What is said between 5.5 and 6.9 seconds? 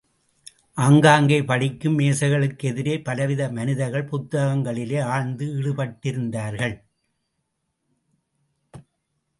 ஈடுபட்டிருந்தார்கள்.